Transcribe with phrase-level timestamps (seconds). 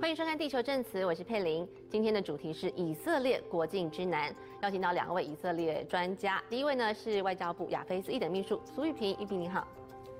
[0.00, 1.68] 欢迎收看《地球证词》，我是佩玲。
[1.90, 4.32] 今天的主题是以色列国境之南，
[4.62, 6.40] 邀请到两位以色列专家。
[6.48, 9.66] 第一位呢是外交部亚非斯一等秘书苏玉平，玉平你好。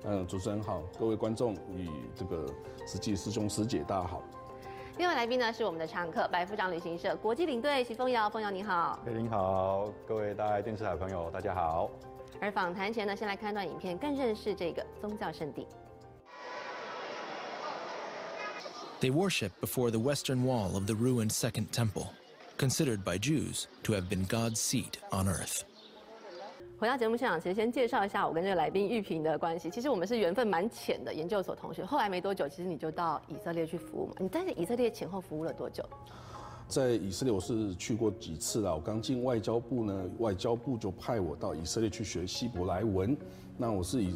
[0.03, 2.45] 嗯，主持人好，各位观众与这个
[2.85, 4.21] 实际师兄师姐大家好。
[4.97, 8.99] 另外来宾呢是我们的常客白富长旅行社国际领队徐凤瑶，凤瑶你好。
[9.05, 11.89] 佩玲好，各位大爱电视台朋友大家好。
[12.41, 15.65] 而访谈前呢，先来看一段影片，更认识这个宗教圣地。
[19.01, 22.07] They worship before the western wall of the ruined Second Temple,
[22.57, 25.61] considered by Jews to have been God's seat on earth.
[26.77, 29.69] 回到节目现场，其实先介绍一下我跟这个来宾玉萍的关系。
[29.69, 31.85] 其实我们是缘分蛮浅的研究所同学。
[31.85, 34.13] 后来没多久，其实你就到以色列去服务嘛。
[34.19, 35.81] 你在以色列前后服务了多久？
[36.67, 38.75] 在以色列我是去过几次了。
[38.75, 43.17] 我刚进外交部呢，外交部就派我到以色列去学希伯来文。
[43.57, 44.13] 那我是以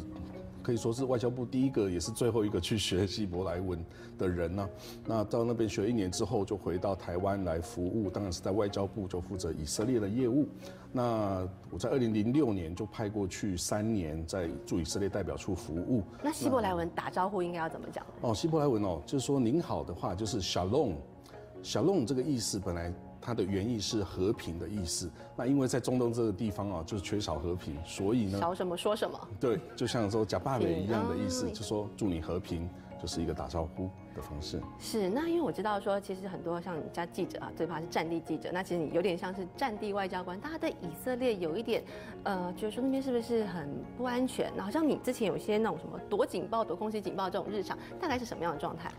[0.64, 3.78] 可以说是外交部第一个也是最后一个去学希伯来文
[4.18, 4.68] 的人呢。
[5.06, 10.48] 那到那边学一年之后，就回到台湾来服务，当然是在外交部就负责以色列的业务。
[10.90, 16.02] 那我在二零零六年就派过去三年，在驻以色列代表处服务。
[16.22, 18.04] 那希伯来文打招呼应该要怎么讲？
[18.22, 22.90] 哦，希伯来文哦，就是说您好的话就是 shalom，shalom 这个意思本来。
[23.24, 25.10] 它的原意是和平的意思。
[25.34, 29.18] 那因为在中东这个地方啊，就是缺少和平，所以呢，少什么说什么。
[29.40, 32.68] 对，就像说假霸雷一样的意思，就说祝你和平，
[33.00, 34.60] 就是一个打招呼的方式。
[34.78, 38.50] 是，那因为我知道说，其实很多像你家记者啊，最怕是战地记者。
[38.52, 41.82] 那其实你有点像是战地外交官，大家对以色列有一点，
[42.24, 44.52] 呃，觉得说那边是不是很不安全？
[44.58, 48.92] 好像你之前有一些那种什么躲警报、躲空袭警报这种日常，大概是什么样的状态？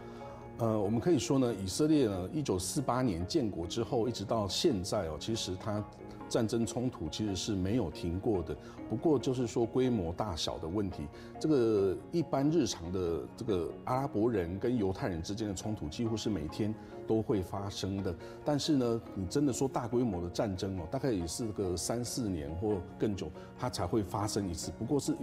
[0.57, 5.83] 呃，我们可以说呢，以色列呢，一九四八年建国之后，一直到现在哦，其实它
[6.29, 8.55] 战争冲突其实是没有停过的。
[8.89, 11.07] 不过就是说规模大小的问题，
[11.41, 16.73] 这个一般日常的这个阿拉伯人跟犹太人之间的冲突，几乎是每天
[17.05, 18.15] 都会发生的。
[18.45, 24.71] 但是呢，你真的说大规模的战争哦，大概也是个三四年或更久，它才会发生一次。
[24.79, 25.13] 不过是。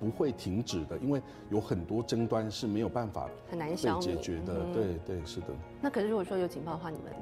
[0.00, 4.64] 不会停止的，因为有很多争端是没有办法很难被解决的。
[4.72, 5.48] 对对，是的。
[5.82, 7.12] 那可是如果说有警报的话，你们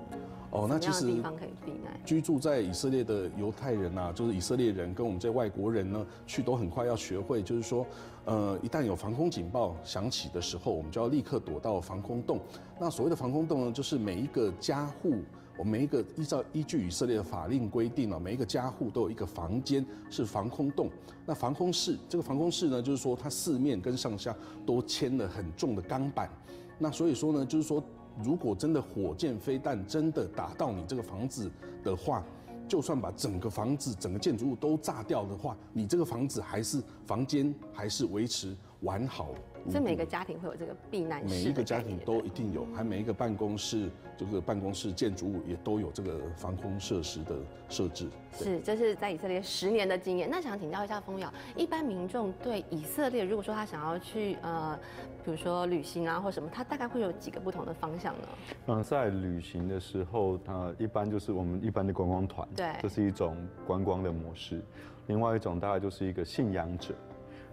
[0.51, 1.93] 哦，那其实地方可以避难。
[2.07, 7.85] 居住在以色列的犹太人呐，就是以色列人跟我们这外国人呢，去都很快要学会，就是说，
[8.25, 12.41] 呃，一旦有防空警报响起的时候，我们就要立刻躲到防空洞。
[12.79, 15.17] 那所谓的防空洞呢，就是每一个家户。
[15.59, 20.89] 我每一个依照依据以色列的法令规定啊，每一个家户都有一个房间是防空洞。
[21.27, 26.31] 那防空室这个防空室呢，就是说它四面跟上下都牵了很重的钢板。
[26.79, 27.83] 那所以说呢，就是说
[28.23, 31.51] 如果真的火箭飞弹真的打到你这个房子
[31.83, 32.25] 的话，
[32.69, 39.29] 就算把整个房子整个建筑物都炸掉的话，你这个房子还是房间还是维持完好。
[39.69, 47.37] 所以每个家庭会有这个避难室，每一个家庭都一定有，还每一个办公室，这个办公室建筑物也都有这个防空设施的
[47.69, 48.09] 设置。
[48.33, 50.31] 是，这是在以色列十年的经验。
[50.31, 54.79] 那想请教一下风瑶，一般民众对以色列，如果说他想要去呃，
[55.23, 58.29] 比如说旅行啊或什么，他大概会有几个不同的方向呢？
[58.69, 64.63] 嗯，在旅行的时候，他一般就是我们一般的观光团，对，这是一种观光的模式。
[65.09, 66.95] 另外一种大概就是一个信仰者。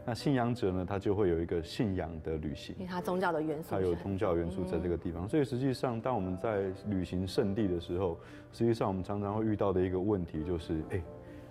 [0.08, 5.28] 那信仰者呢，他就会有一个信仰的旅行，因为他宗教的元素，他有宗教元素在这个地方。
[5.28, 8.20] 所以实际上，当我们在旅行圣地的时候，
[8.52, 11.02] 实际上我们常常会遇到的一个问题就是：哎，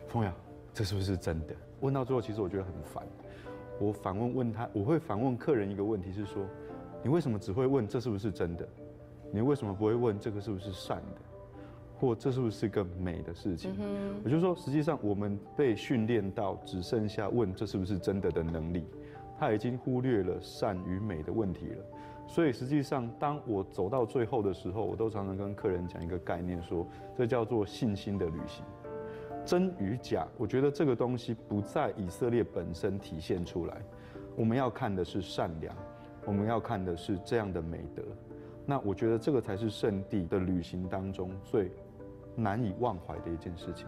[0.06, 0.32] 风雅，
[0.72, 1.54] 这是不是真的？
[1.80, 3.04] 问到最后，其实我觉得很烦。
[3.80, 6.46] 我反问问他，我会反问客人一个问题是说：
[7.02, 8.68] 你为什么只会问这是不是真的？
[9.32, 11.20] 你为什么不会问这个是不是善的？
[12.04, 13.74] 或这是不是个美的事情？
[14.22, 18.84] 我就说，实际上我们被训练到只剩下问这是不是真的的能力，
[19.38, 21.84] 他已经忽略了善与美的问题了。
[22.26, 28.64] 所以实际上，当我走到最后的时候，我都常常跟客人讲一个概念，说这叫做信心的旅行。
[29.46, 33.80] 真与假，我觉得这个东西不在以色列本身体现出来。
[34.36, 35.74] 我们要看的是善良，
[36.26, 38.02] 我们要看的是这样的美德。
[38.66, 41.70] 那我觉得这个才是圣地的旅行当中最。
[42.36, 43.86] 难以忘怀的一件事情，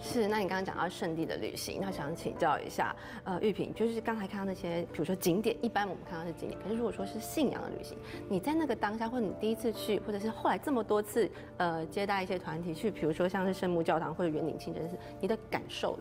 [0.00, 0.26] 是。
[0.28, 2.94] 那你刚刚讲到圣地的旅行，那想请教一下，
[3.24, 7.96] 呃，玉萍，就是刚才看到那些，比如说景点，一般我们看到是景点，可是如果说是信仰的旅行，
[8.28, 15.98] 你在那个当下，或者你第一次去，或者是后来这么多次，呃，接待一些团体去，比如说像是圣母教堂或者圆顶清真寺，你的感受？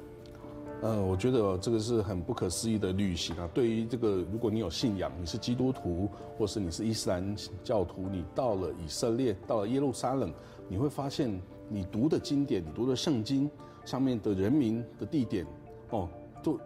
[0.81, 3.49] 呃，我觉得这个是很不可思议的旅行啊。
[3.53, 7.33] 对于这个，如果你有信仰，你是基督徒，或是你是伊斯兰
[7.63, 10.33] 教徒，你到了以色列，到了耶路撒冷，
[10.67, 11.41] 你会发现。
[11.67, 13.49] 你读的经典，你读的圣经
[13.85, 15.43] 上面的人民的地点，
[15.89, 16.07] 哦，
[16.43, 16.59] 都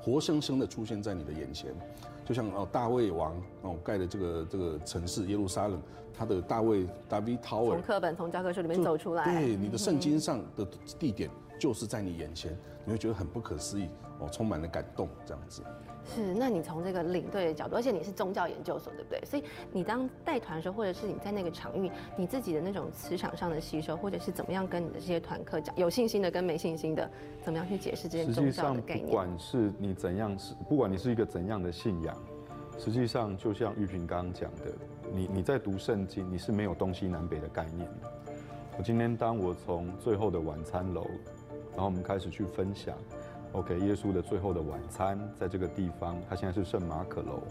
[0.00, 1.74] 活生生的出现在你的眼前，
[2.24, 5.78] 就像哦大卫王哦盖的这个这个城市耶路撒冷，
[6.14, 10.66] 他的大卫 David Tower 从课本从教科书里面走出来，对，你的圣经上的
[10.98, 11.28] 地点
[11.60, 12.56] 就是在你眼前，
[12.86, 15.62] 你会觉得很不可思议哦，充满了感动这样子。
[16.14, 19.20] 是，那你从这个领队的角度，而且你是宗教研究所，对不对？
[19.24, 19.42] 所以
[19.72, 27.10] 你当带团的时候，或者是你在那个场域，你自己的那种磁场上的吸收，或者是怎么样跟你的这些团客讲，有信心的跟没信心的，
[27.42, 29.10] 怎么样去解释这些实宗际上，不教的概念？
[29.10, 32.16] 管是你怎样是，不管你是一个怎样的信仰，
[32.78, 34.72] 实际上就像玉萍刚刚讲的，
[35.12, 38.12] 你你在读圣经，你是没有东西南北的概念的。
[38.78, 41.04] 我今天当我从最后的晚餐楼，
[41.72, 42.96] 然后我们开始去分享
[43.52, 47.42] ，OK，耶稣的最后的晚餐在这个地方，他现在是圣马可楼，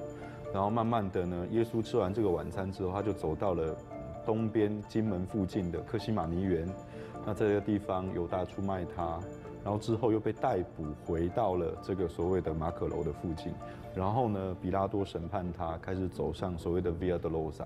[0.53, 3.75] 然后慢慢的呢，耶稣吃完这个晚餐之后，他就走到了
[4.25, 6.67] 东边金门附近的克西马尼园，
[7.25, 9.19] 那这个地方犹大出卖他，
[9.63, 13.53] 然后之后又被逮捕，回到了这个所谓的马可楼的附近。
[13.95, 17.63] 然后呢，比拉多审判他，开始走上所谓的 Via Dolorosa。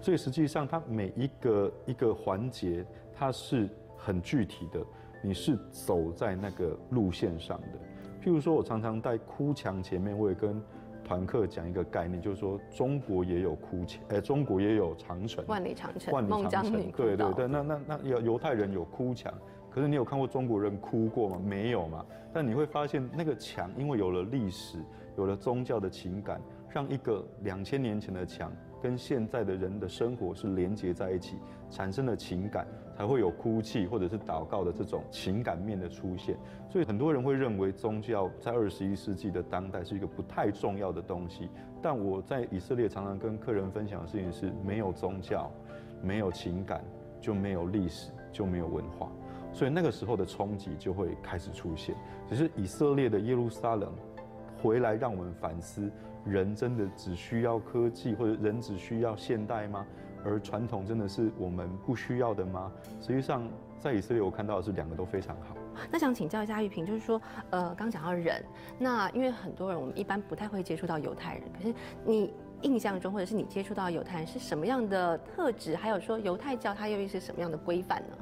[0.00, 2.84] 所以实际上，他每一个一个环节，
[3.16, 4.80] 它是很具体的，
[5.22, 7.78] 你是走在那个路线上的。
[8.22, 10.60] 譬如说，我常常在哭墙前面，我也跟
[11.04, 19.32] 团客讲一个概念，就是说中国也有哭墙，哎，中国也有长城，万里长城，万里长城对对对，那那那犹犹太人有哭墙，
[19.70, 21.40] 可是你有看过中国人哭过吗？
[21.42, 22.04] 没有嘛。
[22.30, 24.78] 但你会发现那个墙，因为有了历史，
[25.16, 31.38] 有了宗教的情感，让一个两千年前的墙跟现在的人的生活是连接在一起，
[31.70, 32.66] 产生了情感，
[32.98, 36.36] 才会有哭泣或者是祷告的这种情感面的出现。
[36.68, 41.48] 所以很多人会认为宗教在二十一世纪的当代是一个不太重要的东西，
[41.80, 45.48] 但我在以色列常常跟客人分享的事情是，没有宗教，
[46.02, 46.82] 没有情感，
[47.20, 49.08] 就没有历史，就没有文化。
[49.52, 51.94] 所以那个时候的冲击就会开始出现。
[52.28, 53.92] 只是以色列的耶路撒冷
[54.60, 55.88] 回来，让我们反思：
[56.24, 59.86] 人真的只需要科技，或者人只需要现代吗？
[60.24, 62.70] 而传统真的是我们不需要的吗？
[63.00, 63.46] 实际上，
[63.78, 65.56] 在以色列我看到的是两个都非常好。
[65.90, 67.20] 那想请教一下玉萍，就是说，
[67.50, 68.44] 呃，刚讲到人，
[68.78, 71.74] 那因为很多人我们一般不太会接触到犹太人，可是
[72.04, 72.32] 你
[72.62, 75.76] 印象中或者是你接触到犹太人是什么样的特质？
[75.76, 78.16] 还有说犹太教它又是什么样的规范呢？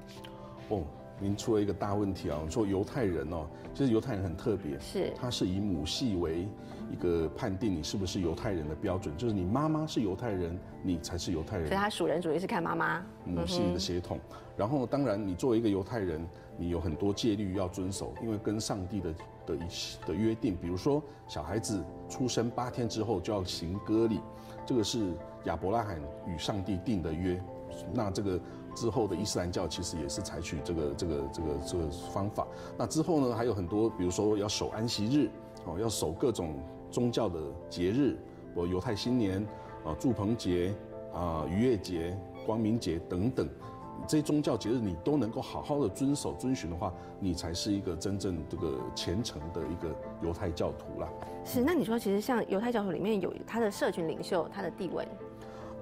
[0.68, 0.82] 哦，
[1.18, 2.38] 您出了一个大问题啊！
[2.48, 6.46] 说犹太人哦，其实犹太人很特别，是他是以母系为
[6.90, 11.80] 一个判定你是不是犹太人的标准，就是你妈妈是犹太人，你才是犹太人所以。
[11.80, 14.18] 他属人主义是看妈妈，母系的血统。
[14.56, 16.26] 然后，当然，你作为一个犹太人，
[16.56, 19.14] 你有很多戒律要遵守，因为跟上帝的
[19.46, 19.58] 的
[20.06, 24.20] 的约定，比如说小孩子出生八天之后就要行割礼，
[24.64, 25.12] 这个是
[25.44, 27.38] 亚伯拉罕与上帝定的约。
[27.92, 28.40] 那这个
[28.76, 32.46] 之后的伊斯兰教其实也是采取这个这个这个这个方法。
[32.76, 35.30] 那之后呢，还有很多，比如说要守安息日，
[35.64, 36.54] 哦，要守各种
[36.90, 37.40] 宗教的
[37.70, 38.16] 节日，
[38.54, 39.42] 我犹太新年，
[39.84, 40.74] 啊，祝棚节，
[41.14, 43.48] 啊，逾越节、光明节等等。
[44.06, 49.88] 这些宗教节日你都能够好好的遵守遵循的话，你才是一个真正这个虔诚的一个
[50.22, 51.08] 犹太教徒啦。
[51.44, 51.62] 是。
[51.62, 55.08] 那你说，其实像犹太教徒里面有他的社群领袖，他的地位，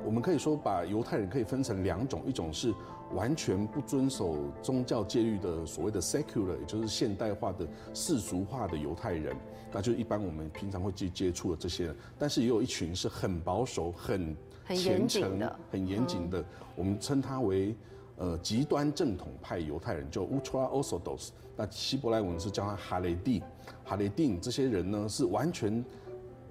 [0.04, 2.72] 我们可以说把犹太人可以分成两种，一种是
[3.12, 9.34] 完全不遵守宗教戒律的所谓的 secular，也就是现代化的世俗化的犹太人，
[9.72, 11.96] 那就是一般我们平常会去接触的这些人。
[12.18, 14.36] 但是也有一群是很保守、很
[14.68, 16.44] 虔诚的、很严谨的，
[16.76, 17.74] 我们称它为
[18.16, 21.30] 呃极端正统派犹太人，就 ultra orthodox。
[21.56, 23.42] 那希伯来文是叫他哈雷蒂，
[23.84, 25.82] 哈雷蒂这些人呢是完全。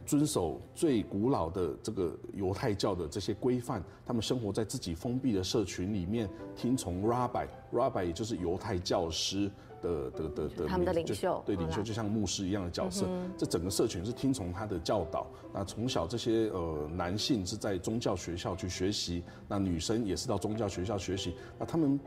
[0.05, 9.50] 遵守最古老的这个犹太教的这些规范，他们生活在自己封闭的社群里面，听从 rabbi，rabbi 也就是犹太教师
[9.81, 13.05] 的的的的他们的领袖对领袖嗯就像牧师一样的角色。
[13.38, 15.27] 这整个社群是听从他的教导。
[15.53, 21.36] 那从小这些呃男性是在宗教学校去学习，那女生也是到宗教学校学习。
[21.57, 22.00] 那他们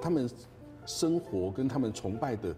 [0.00, 0.28] 他们
[0.86, 2.54] 生活跟他们崇拜的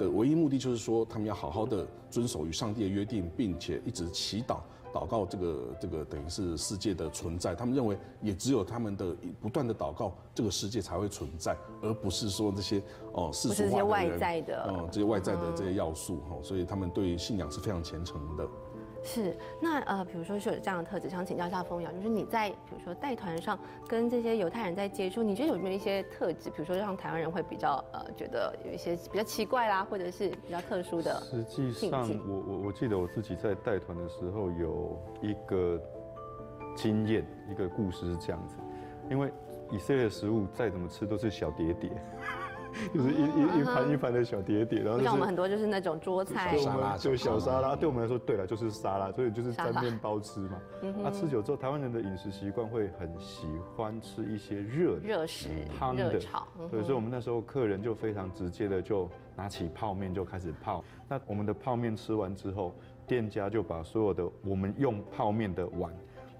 [0.00, 4.60] 的唯一目的就是说，他们要好好的遵守与上帝的约定，并且一直祈祷。
[4.92, 18.48] 祷告这个这个等于是世界的存在，他们认为也只有他们的不断的祷告，这个世界才会存在，而不是说这些哦世俗化的人外在的哦这些外在的这些要素哈，所以他们对信仰是非常虔诚的。
[19.02, 31.18] 是，那呃，比如说是有这样的特质，想请教一下风瑶，就是你在比如说带团上跟这些犹太人在接触，你觉得有没有一些特质，比如说让台湾人会比较呃觉得有一些比较奇怪啦，或者是比较特殊的？
[31.20, 35.80] 实际上，我我我记得我自己在带团的时候有一个
[36.76, 38.56] 经验，一个故事是这样子，
[39.10, 39.32] 因为
[39.72, 41.90] 以色列的食物再怎么吃都是小碟碟，
[42.94, 50.60] 就是一一一盘一盘的小碟碟，然后不像我们很多就是那种桌菜对，我沙拉们就小沙拉对我们来说，对了，就是沙拉，所以就是沾面包吃嘛。
[51.04, 53.46] 啊，吃久之后，台湾人的饮食习惯会很喜
[53.76, 55.48] 欢吃一些热的、热食、
[55.78, 60.84] 汤的炒，嗯对，所以我们那时候客人就非常直接的就拿起泡面就开始泡。
[61.08, 62.74] 那我们的泡面吃完之后，
[63.06, 65.92] 店家就把所有的我们用泡面的碗，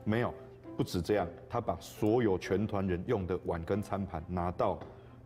[0.04, 0.32] 没有，
[0.76, 4.78] 不止这样，他把所有全团人用的碗跟餐盘拿到，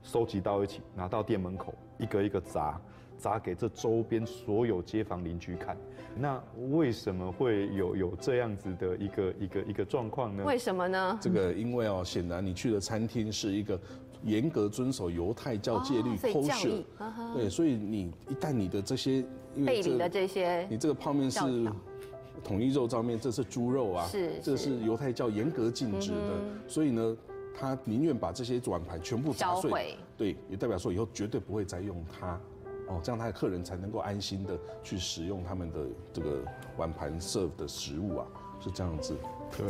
[0.05, 2.81] 收集到一起，拿到店门口，一个一个砸。
[3.17, 5.75] 砸给这周边所有街坊邻居看，
[6.19, 6.39] 那
[6.73, 10.45] 为什么会有有这样子的一个一个一个状况呢？
[10.45, 11.19] 为什么呢？
[11.23, 13.81] 这个因为哦，显然你去的餐厅是一个
[14.25, 21.41] 严格遵守犹太教戒律哦所以教 kosher，义啊哈对，所以你一旦你的这些因背离的这些你这个泡面是
[22.43, 27.17] 统一肉燥面，这是猪肉啊，是这是犹太教严格禁止的，所以呢，
[27.59, 32.39] 他宁愿把这些碗盘全部砸碎对，也代表说以后绝对不会再用它。
[32.87, 36.45] 哦，这样他的客人才能够安心的去使用他们的这个
[36.77, 38.27] 碗盘 serve 的食物啊，
[38.61, 39.17] 是这样子。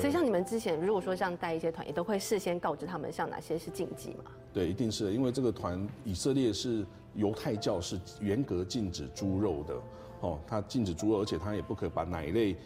[0.01, 4.33] 所以像你们之前如果说像带一些团，也都会事先告知他们像哪些是禁忌嘛？
[4.53, 9.75] 对，一定是的，因为这个团以色列是犹太教是严格禁止猪肉的，
[10.21, 12.57] 哦，它禁止猪肉，而且它也不可把奶类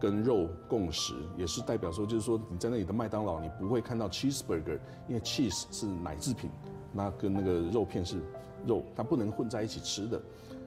[0.00, 4.78] 跟肉共食，也是代表说，就是说你在那里的麦当劳，你不会看到 cheeseburger，
[5.08, 6.50] 因为 cheese 是奶制品，
[6.92, 8.18] 那跟那个肉片是
[8.66, 10.20] 肉，它不能混在一起吃的，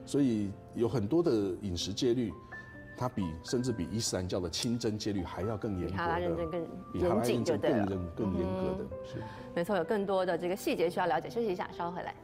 [0.04, 1.30] 所以有很多的
[1.62, 2.32] 饮食戒律。
[2.94, 9.22] 它比甚至比伊斯兰教的清真戒律还要更严格的，比哈拉认证更比哈拉严谨就更严更严格的，是。
[9.54, 11.28] 没错，有更多的这个细节需要了解。
[11.28, 12.14] 休息一下，稍后回来。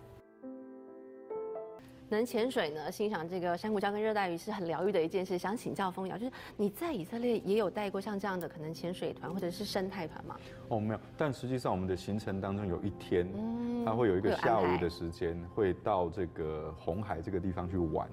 [2.15, 5.37] 能潜水呢，欣赏这个珊瑚礁跟热带鱼是很疗愈的一件事。
[5.37, 10.37] 想请教风瑶，就是你在以色列也有带过像这样的可能潜水团或者是生态团吗？
[10.69, 18.09] 哦，没有，但实际上我们的行程当中有一天，嗯它会有一个下午的时间，会到这个红海这个地方去玩。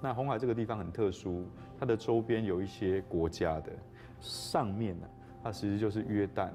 [0.00, 1.44] 那红海这个地方很特殊，
[1.78, 3.72] 它的周边有一些国家的，
[4.20, 5.06] 上面呢、
[5.42, 6.50] 它其实就是约旦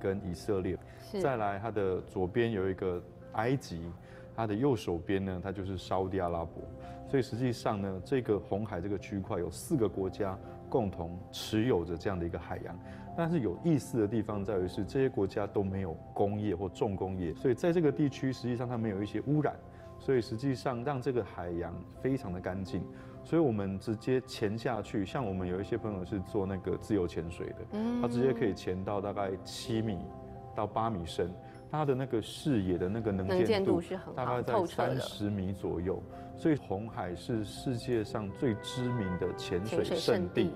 [0.00, 0.76] 跟以色列，
[1.22, 3.00] 再来它的左边有一个
[3.34, 3.80] 埃及，
[4.40, 6.62] 它的右手边呢，它就是沙烏地阿拉伯。
[7.06, 12.78] 所以实际上呢，这个红海这个区块有四个国家共同持有着这样的一个海洋。
[13.16, 19.54] 但是有意思的地方在于是，这些国家都没有工业或重工业，所以在这个地区实际上它没有一些污染，
[19.98, 22.82] 所以实际上让这个海洋非常的干净。
[23.22, 29.98] 所以我们直接潜下去，像我们有一些朋友是做那个自由潜水的，他直接可以潜到大概七米
[30.54, 31.30] 到八米深，
[31.70, 36.02] 他的那个视野的那个能能见见度度是很好大概在三十米左右。
[36.36, 40.52] 所以红海是世界上最知名的潜水圣地。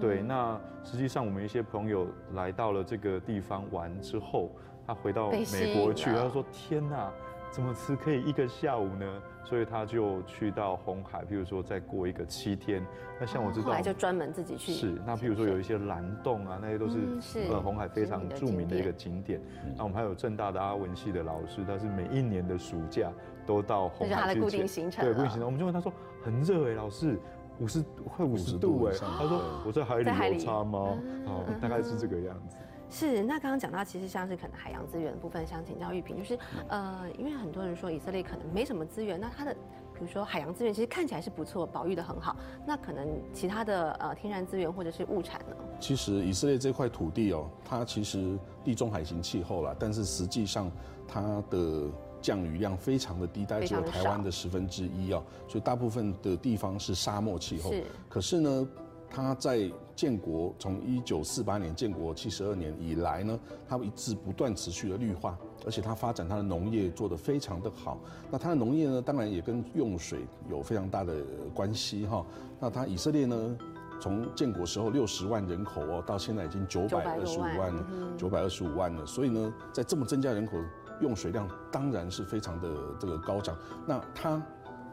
[0.00, 4.50] 对，那实际上我们一些朋友来到了这个地方玩之后，
[4.86, 7.10] 他回到美国去，他说：“天哪，
[7.56, 12.84] 怎么吃可以一个下午呢？”所以他就去到红海，譬如说再过一个七天。
[13.18, 19.40] 那像我知道后来，就专门自己去是那譬如说有一些蓝洞啊，那些都是呃红海非常著名的一个景点。
[19.74, 23.10] 那我们还有正大的阿文系的老师，他是每一年的暑假
[23.46, 25.46] 都到红这是他海去的固定行程对，固定行程。
[25.46, 25.90] 我们就问他说
[26.22, 27.18] ：“很热哎，老师。”
[27.58, 27.82] 五十
[28.14, 30.78] 快五十50度哎，他说我在海里在海里有差吗？
[31.24, 32.58] 哦，大概是这个样子。
[32.88, 36.38] 是，那刚刚讲到，其实像是可能海洋资源的部分，想请教玉萍，就是
[36.68, 39.52] 呃，因为很多人说以色列可能没什么资源，那它的
[39.92, 45.56] 比如说海洋资源其实看起来是不错，保育的很好，那可能其他的呃天然资源或者是物产呢？
[45.80, 50.70] 其实以色列这块土地哦，它其实地中海型气候啦，但是实际上
[51.08, 51.88] 它的
[52.22, 57.84] 降雨量非常的低，大概只有台湾的十分之一哦，所以大部分的地方是沙漠气候是。
[58.08, 58.68] 可是呢，
[59.10, 67.98] 它在建国从一九四八年建国七十二年以来呢，它一直不断持续的绿化，而且它发展它的农业做得非常的好。
[68.30, 71.14] 那它的农业呢，当然也跟用水有非常大的
[71.54, 72.24] 关系哈。
[72.60, 73.58] 那它以色列呢？
[73.98, 77.74] 从建国时候六十万人口哦，到现在已经九百二十五万，
[78.18, 79.06] 九百二十五万了。
[79.06, 80.52] 所以呢，在这么增加人口，
[81.00, 82.68] 用水量当然是非常的
[83.00, 83.56] 这个高涨。
[83.86, 84.40] 那它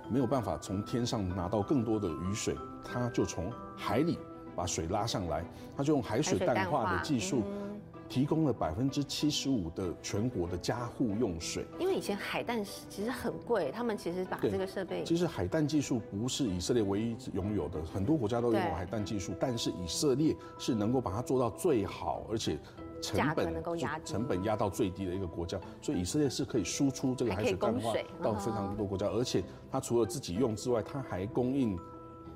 [0.09, 4.17] 没有办法从天上拿到更多的雨水，它就从海里
[4.55, 5.43] 把水拉上来，
[5.75, 7.43] 它就用海水淡化的技术，
[8.07, 11.65] 提供了百分之七十五的全国的家户用水。
[11.79, 22.57] 因为以前海淡其实很贵，他们其实把对这个设备其实海淡技术不是以色列唯一拥有的，很多国家都拥有海淡技术，但是以色列是能够把它做到最好，而且
[23.01, 31.77] 成本能够压成本压到最低的一个国家，所以以色列是可以输出这个海水淡化到非常多国家，而且它除了自己用之外，它还供应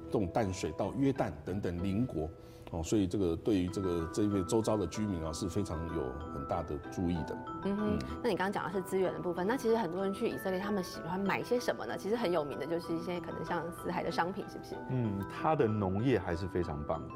[0.07, 2.29] 这种淡水到约旦等等邻国。
[2.71, 7.37] 哦，所以这个对于这个这一位周遭的居民啊是非常有很大的注意的。
[7.63, 11.97] 嗯哼，那你刚刚讲的是资源的部分，那其实很多人去以色列，他们喜欢买些什么呢？
[11.97, 14.75] 其实很有名的就是一些可能像死海的商品，是不是？
[14.89, 17.13] 嗯，它的农业还是非常棒的。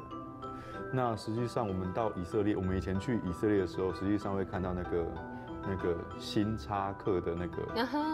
[0.90, 5.06] 那实际上我们到以色列，我们以前去以色列的时候，实际上会看到那个
[5.68, 7.62] 那个新插克的那个，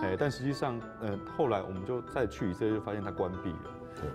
[0.02, 3.70] 哎，但实际上，呃，后来我们就再去以色列，就发现它关闭了。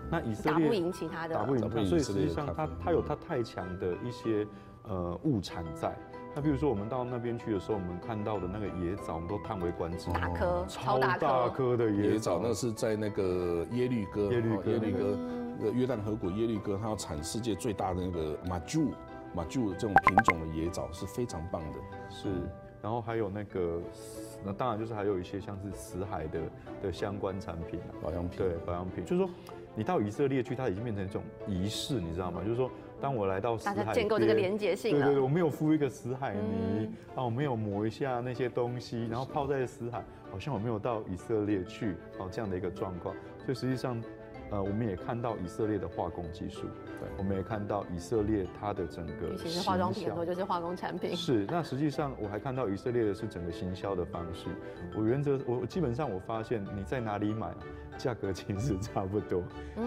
[0.10, 4.48] 那以色列打不赢其他的，打不赢他，所以实际上它它有它太强的一些
[4.84, 5.96] 呃物产在。
[6.36, 15.18] 那比如说我们到那边去的时候，我们看到的那个野枣，我们都叹为观止，大颗，超大颗的野枣，那是在那个耶律哥，耶律哥，耶律哥，
[15.60, 18.92] 那约旦河谷耶律哥，它要产世界最大的那个马朱
[19.36, 22.30] 马朱这种品种的野枣是非常棒的，是。
[22.82, 23.80] 然后还有那个，
[24.44, 26.42] 那当然就是还有一些像是死海的
[26.82, 29.30] 的相关产品保养品，对，保养品，就是说。
[29.76, 32.42] 你到以色列去，它已经变成一种仪式，你知道吗？
[32.44, 32.70] 就是说，
[33.02, 34.92] 当我来到死海，大家建构这个连接性。
[34.92, 43.16] 对对对，我没有敷一个死海泥啊，我没有抹一下那些东西，然后泡在死海，好像我没有到以色列去哦这样的一个状况。
[43.46, 44.02] 所以实际上。
[44.54, 46.68] 呃，我们也看到以色列的化工技术，
[47.00, 51.16] 对，我们也看到以色列它的整个，其实化妆品很多就是化工产品。
[51.16, 54.50] 是，那实际上我还看到以色列的是整个行销的方式。
[54.96, 57.52] 我原则，我基本上我发现你在哪里买，
[57.98, 59.42] 价格其实差不多。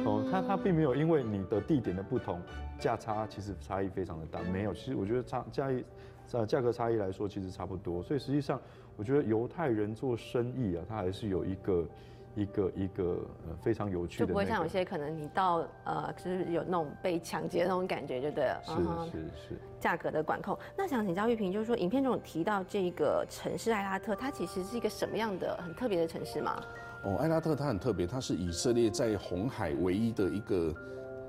[0.05, 2.43] 哦，它它并没有因为你的地点的不同，
[2.77, 4.41] 价差其实差异非常的大。
[4.53, 5.85] 没有，其实我觉得差价异，
[6.33, 8.03] 呃，价格差异来说其实差不多。
[8.03, 8.61] 所以实际上，
[8.97, 11.87] 我觉得犹太人做生意啊，他还是有一个。
[12.37, 18.63] 一个一个呃非常有趣的，就不会像有些可能你到呃就是有那种被抢劫那种感觉，就对了。
[18.65, 19.59] 是是是。
[19.81, 26.63] 价格的管控，那想请教玉萍，就是说影片中提到这个城市艾拉特，它其实是一个什么样的很特别的城市吗？
[27.05, 30.75] 哦，艾拉特它很特别，它是以色列在红海唯一的一个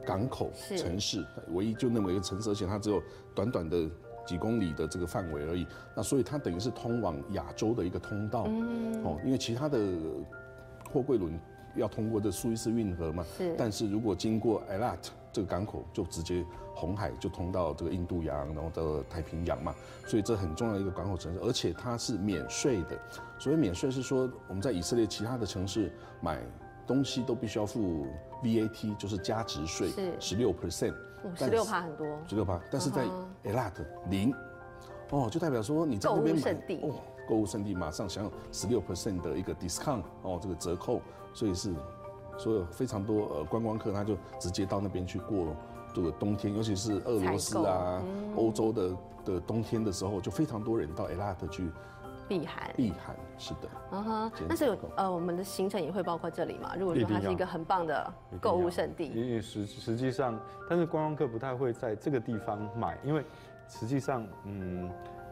[0.05, 3.01] 港口城市，唯一就那么一个城市，而且它只有
[3.33, 3.89] 短短的
[4.25, 5.65] 几公里的这个范围而已。
[5.95, 8.45] 那所以它等于是通往亚洲的一个通道。
[8.47, 9.05] 嗯。
[9.05, 9.79] 哦，因为其他的。
[10.91, 11.39] 货柜轮
[11.75, 13.25] 要通过这苏伊士运河嘛？
[13.37, 13.53] 是。
[13.57, 14.97] 但是如果经过 Eilat
[15.31, 19.75] 这个港口，就直接红海就通到这个印度洋，然后到太平洋嘛。
[20.07, 22.99] 所以这很重要的一个港口城市，而且它是免税的。
[23.37, 25.91] 所谓免税是说我们在以色列其他的城市
[26.21, 26.39] 买
[26.87, 28.07] 东西都必须要付
[28.41, 30.93] VAT，就是加值税，是十六 percent。
[31.35, 32.07] 十六趴很多。
[32.27, 33.05] 十六趴，但是在
[33.43, 33.73] Eilat
[34.09, 34.33] 零，
[35.09, 36.95] 哦，就代表说你在那边买哦。
[37.27, 41.01] 购物圣地马上享有十六 percent 的一个 discount 哦，这个折扣，
[41.33, 41.73] 所以是
[42.37, 45.55] 所有非常多呃观光客他就直接到那边去过
[45.93, 48.01] 这个冬天，尤其是俄罗斯啊、
[48.35, 51.71] 欧洲的的冬天的时候，就非常多人到 Elat 去
[52.27, 52.71] 避寒。
[52.75, 53.69] 避寒是的。
[53.91, 56.75] 嗯哼，但是呃我们的行程也会包括这里嘛？
[56.75, 63.25] 如果说它是一个很棒的购物圣地，因为实实际上，但是观光客不太会在这个地方买，因为
[63.67, 64.89] 实际上嗯。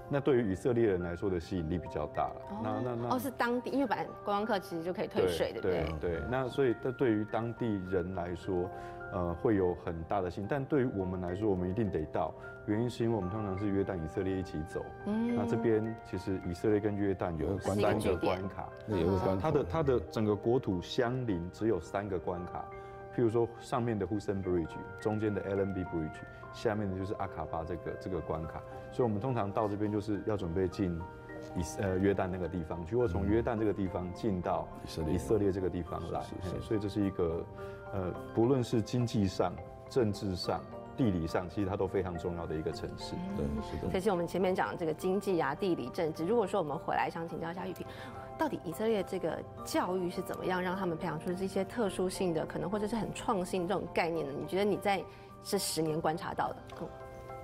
[0.09, 2.41] 那对于以色列人来说的吸引力比较大了。
[2.63, 5.85] 那那那哦，是当地，因为本来观光客其实就可以退税，对不对？
[5.99, 6.21] 对对。
[6.29, 8.69] 那所以，这对于当地人来说，
[9.11, 10.47] 呃，会有很大的吸引。
[10.49, 12.33] 但对于我们来说，我们一定得到。
[12.67, 14.83] 原因是因为我们通常是约旦、以色列一起走。
[15.05, 15.35] 嗯。
[15.35, 19.39] 那这边其实以色列跟约旦有三个关卡，那有个关。
[19.39, 22.65] 它的它的整个国土相邻，只有三个关卡。
[23.15, 26.19] 譬如说，上面的 Hussein Bridge，中间的 Allenby Bridge，
[26.51, 28.61] 下面的就是阿卡巴这个这个关卡。
[28.91, 30.99] 所以，我们通常到这边就是要准备进
[31.55, 34.67] 以呃约旦那个地方，如果从约旦这个地方进到
[35.07, 36.21] 以色列这个地方来。
[36.61, 37.45] 所以，这是一个
[37.93, 39.53] 呃，不论是经济上、
[39.89, 40.61] 政治上。
[40.97, 43.13] 地理上，其实它都非常重要的一个城市。
[43.35, 43.91] 对，是的。
[43.91, 46.25] 这是我们前面讲这个经济啊、地理、政治。
[46.25, 47.85] 如果说我们回来想请教一下玉萍，
[48.37, 54.33] 到底以色列这个教育是怎么样让他们培养出这些特殊性的，可能或者是很创新这种概念呢？
[54.39, 55.03] 你觉得你在
[55.43, 56.87] 这十年观察到的？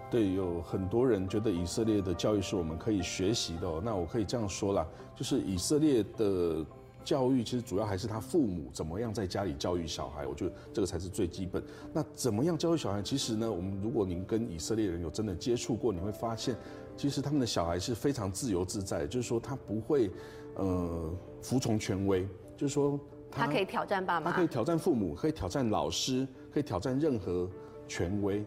[0.10, 3.82] 对，有很多人觉得以色列的教育是我们可以学习的。
[3.82, 4.86] 那我可以这样说啦，
[5.16, 6.66] 就是以色列的。
[7.04, 11.64] 教育其实主要还是他父母怎么样在家里教育小孩，我觉得这个才是最基本。
[11.94, 13.02] 那怎么样教育小孩？
[13.02, 16.56] 其实呢，我们如果您跟以色列人有真的接触过，你会发现，
[16.96, 20.10] 其实他们的小孩是非常自由自在，就是说他不会，
[20.56, 21.12] 呃，
[21.42, 23.00] 服从权威，就是说
[23.32, 27.50] 他可以挑战爸妈，他可以挑战父母，可以挑战老师，可以挑战任何
[27.88, 28.46] 权威，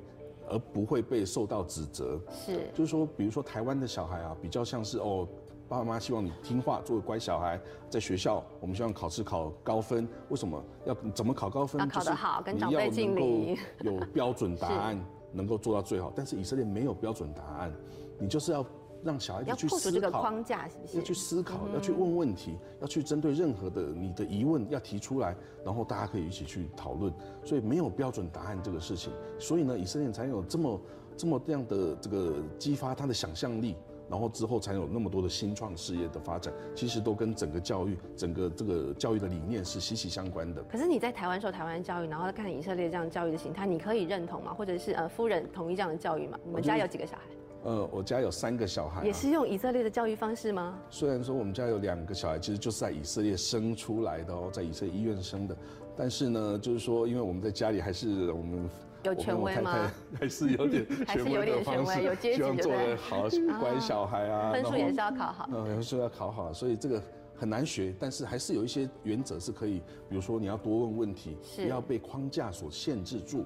[0.49, 2.21] 而不会被受到指责。
[2.31, 5.29] 是，就是说，比如说台湾的小孩啊，比较像是哦。
[5.68, 7.59] 爸爸妈妈希望你听话，做个乖小孩。
[7.88, 10.07] 在学校，我们希望考试考高分。
[10.29, 11.81] 为什么要怎么考高分？
[11.81, 13.59] 要考得好，跟长辈敬礼。
[13.81, 14.98] 有标准答 案，
[15.33, 16.12] 能够做到最好。
[16.14, 17.72] 但是以色列没有标准答案，
[18.18, 18.64] 你就是要
[19.03, 20.20] 让小孩子去破除这个思考。
[20.20, 20.98] 框架，是不是？
[20.98, 27.12] 要去思考，要去问问题，要去针对任何的你的疑问要提出来，然后大家可以一起去讨论。
[27.44, 30.81] 所以没有标准答案这个事情，所以呢，以色列才有这么
[31.16, 33.77] 这么这样的这个激发他的想象力，
[34.14, 40.62] 然后之后才有那么多的新创事业的发展，其实都跟整个教育、整个这个教育的理念是息息相关的。
[40.70, 44.55] 可是你在台湾受台湾教育，然后看以色列这样教育的形态，你可以认同吗？
[44.55, 46.38] 或者是呃夫人同意这样的教育吗？
[46.44, 47.22] 你们家有几个小孩？
[47.64, 50.79] 呃，我家有三个小孩、啊，也是用以色列的教育方式吗？
[50.90, 55.57] 虽然说我们家有两个小孩，其实就是在以色列生出来的哦，在以色列医院生的，
[55.96, 58.70] 但是呢，就是说，因为我们在家里还是我们
[59.05, 59.90] 有权威吗？
[60.19, 63.29] 还是有点 还是权威的有点权方式，威有阶级希望做得好
[63.61, 65.49] 乖小孩啊，分数也是要考好。
[65.53, 67.03] 嗯，分数要考好，所以这个
[67.37, 73.45] 很难学，但是还是有一些原则是可以，比如说你要多问问题，是不要被框架所限制住，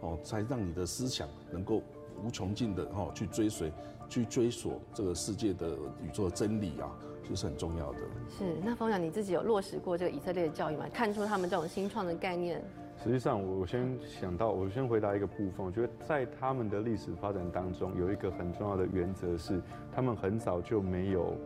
[0.00, 1.82] 哦，才让你的思想能够
[2.22, 3.72] 无穷尽的哦去追随、
[4.08, 5.70] 去追索这个世界的
[6.02, 6.90] 宇宙的真理啊，
[7.28, 7.98] 这是很重要的。
[8.36, 10.86] 是，那风雅你自己有落实过这个以色列的教育吗？
[10.92, 12.62] 看出他们这种新创的概念，
[13.02, 15.64] 实际上，我我先想到，我先回答一个部分。
[15.64, 21.36] 我觉得在他们的历史发展当中，有一个很重要的原则是，他们很早就没有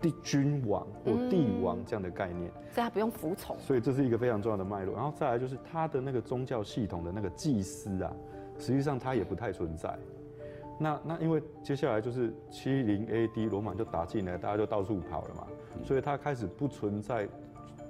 [0.00, 3.58] 帝君王或帝王这样的概念，所以他不用服从。
[3.58, 4.94] 所以这是一个非常重要的脉络。
[4.94, 8.12] 然后再来就是他的那个宗教系统的那个祭司啊，
[8.58, 9.98] 实际上他也不太存在。
[10.78, 15.46] 那那因为接下来就是七零 AD 罗马就打进来，大家就到处跑了嘛，
[15.84, 17.28] 所以他开始不存在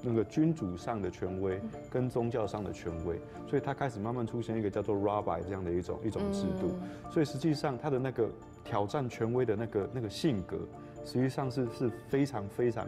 [0.03, 1.61] 那个君主上的权威
[1.91, 6.75] 跟宗教上的权威，所以他开始慢慢出现一个叫做 rabbi 这样的一种一种制度。
[7.11, 8.29] 所以实际上他的那个
[8.65, 10.59] 挑战权威的那个那个性格，
[11.05, 12.87] 实际上是是非常非常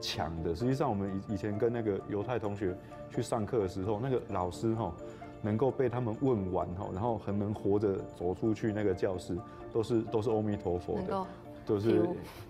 [0.00, 0.54] 强的。
[0.54, 2.76] 实际上我们以以前跟那个犹太同学
[3.10, 4.92] 去上课的时候，那个老师哈。
[5.42, 9.36] 能够被他们问完哈，然后很能活着走出去那个教室，
[9.72, 11.26] 都是都是阿弥陀佛的，
[11.66, 12.08] 都是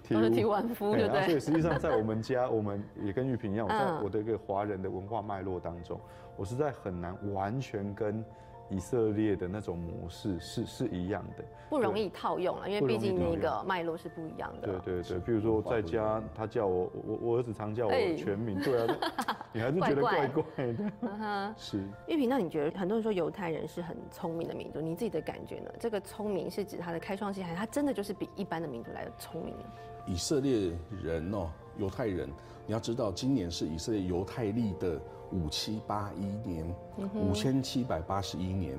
[0.09, 1.25] 都是体完肤，对不对？
[1.25, 5.99] 所以实际上在我们家，我们也跟玉萍一样，我在嗯我的一个华人的文化脉络当中，
[6.37, 8.25] 我实在很难完全跟
[8.69, 11.45] 以色列的那种模式是是一样的。
[11.69, 14.79] 不容易套用了，因为毕竟那套个脉络是不一样的。
[14.81, 18.97] 对对对，比如说在家，他叫我我我儿子常叫我哎全名，对啊，
[19.53, 21.79] 你还是觉得怪怪怪怪的，嗯哼， 是。
[22.07, 25.71] 玉萍，那你觉得很多人说犹太人是很聪明的民族，你自己的感觉呢？
[25.79, 29.65] 这个聪明是指他的开创性，还是他真的就是比一般的民族来的聪明呢？
[30.07, 32.29] 以色列人哦，犹太人，
[32.67, 35.01] 你要知道，今年是以色列犹太历的
[35.33, 36.75] 五七八一年，
[37.15, 38.79] 五千七百八十一年，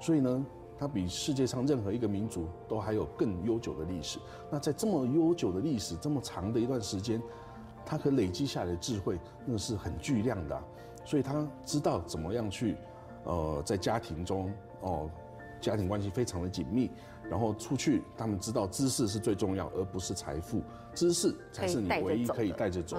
[0.00, 0.46] 所以呢，
[0.78, 4.18] 它比世界上任何一个民族都还有更悠久的历史。
[4.50, 7.20] 那在这么悠久的历史，这么长的一段时间，
[7.84, 10.62] 它可累积下来的智慧，那是很巨量的啊、
[11.04, 12.76] 所以他知道怎么样去，
[13.24, 15.08] 呃，在家庭中哦，
[15.66, 16.88] 家庭关系非常的紧密，
[17.28, 20.62] 然后出去，他们知道知识是最重要，而不是财富，
[20.94, 22.96] 知识才是你唯一可以带着走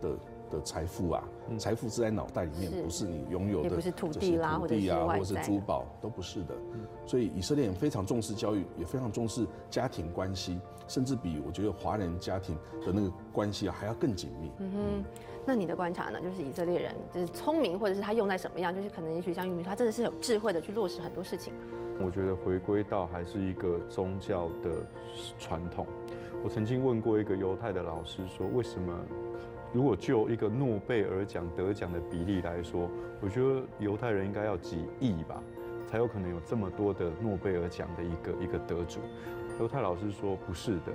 [0.00, 0.16] 的
[0.50, 1.22] 的财富啊，
[1.58, 6.54] 财富是在脑袋里面，是不是你拥有的，不是土地啦土地啊，或者是珠宝，都不是的。
[7.06, 14.50] 所以以色列人非常重视教育，也非常重视家庭关系，甚至比我觉得华人家庭的那个关系啊还要更紧密。
[14.58, 15.04] 嗯哼。
[15.48, 16.20] 那你的观察呢？
[16.20, 18.74] 就是以色列人就是聪明，或者是他用在什么样？
[18.74, 21.52] 就是可能也许像玉米，他真的是有智慧的去落实很多事情。
[22.00, 24.84] 我觉得回归到还是一个宗教的
[25.38, 25.86] 传统。
[26.42, 28.92] 我曾经问过一个犹太的老师说，为什么
[29.72, 32.88] 如果就一个诺贝尔奖得奖的比例来说，
[33.20, 35.42] 我觉得犹太人应该要几亿吧，
[35.86, 39.00] 才有可能有这么多的诺贝尔奖的一个一个得主。
[39.58, 40.92] 犹太老师说不是的，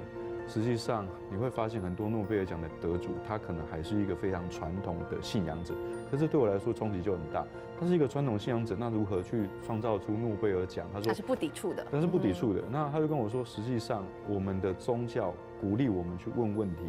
[0.47, 5.73] 实际上你会发现很多诺贝尔奖的得主，他可能还是一个非常传统的信仰者，
[6.09, 7.45] 可是对我来说冲击就很大。
[7.79, 10.87] 他是一个传统信仰者，那如何去创造出诺贝尔奖？
[10.93, 12.61] 他说他是不抵触的，他是不抵触的。
[12.69, 16.81] 那他就跟我说，实际上我们的宗教鼓励我们去问问题，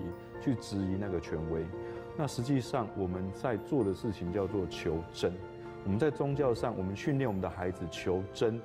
[0.43, 1.63] 去质疑那个权威。
[2.17, 5.33] 那实际上我们在做的事情叫做求真。
[5.85, 8.61] 我们在宗教上，我们训练我们的孩子求真，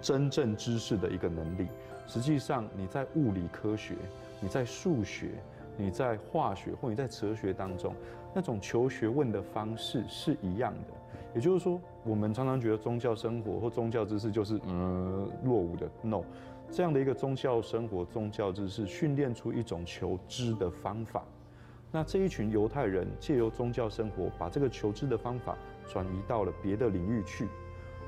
[0.00, 1.68] 真正知识的一个能力。
[2.06, 3.94] 实际上你在物理科学、
[4.40, 5.32] 你在数学、
[5.76, 7.94] 你在化学或你在哲学当中，
[8.34, 10.94] 那种求学问的方式是一样的。
[11.34, 16.22] 也就是说，我们常常觉得宗教生活或宗教知识就是嗯落伍的，no，
[16.74, 21.22] 这样的一个宗教生活、宗教知识训练出一种求知的方法。
[21.92, 25.56] 那这一群犹太人借由宗教生活，把这个求知的方法
[25.86, 27.46] 转移到了别的领域去，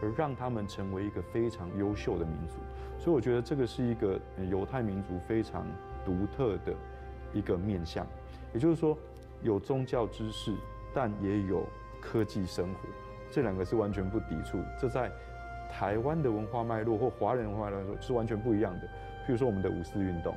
[0.02, 2.56] 而让他们成为一个非常优秀的民族。
[2.98, 4.18] 所以我觉得这个是一个
[4.50, 5.64] 犹太民族非常
[6.04, 6.74] 独特的
[7.32, 8.04] 一个面向，
[8.52, 8.98] 也就是说
[9.42, 10.52] 有宗教知识，
[10.92, 11.62] 但也有
[12.00, 12.80] 科技生活，
[13.30, 14.58] 这两个是完全不抵触。
[14.76, 15.08] 这在
[15.78, 18.86] 台湾的文化脉络或华人文化脉络是完全不一样的。
[19.26, 20.34] 譬如说我们的五四运动，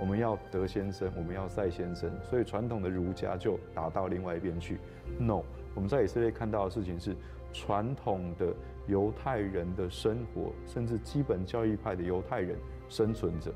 [0.00, 4.78] 我们要德先生，我们要赛先生，所以传统的儒家就打到另外一边去。
[5.16, 5.42] No，
[5.76, 7.14] 我们在以色列看到的事情是
[7.52, 8.52] 传统的
[8.88, 13.52] 犹太人的生活，甚至基本教义派的犹太人生存着，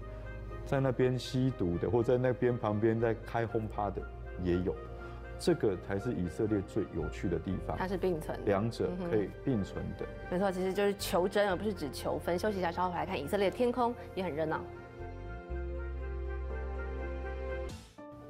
[0.65, 4.01] 在那边吸毒的，或在那边旁边在开轰趴的
[4.45, 4.73] 也有。
[5.39, 10.07] 这个才是以色列最有趣的地方，它是并存的，两者可以并存的。
[10.31, 12.39] 没错，其实就是求真，而不是只求分。
[12.39, 14.61] 休息一下，稍后回来看以色列天空也很热闹。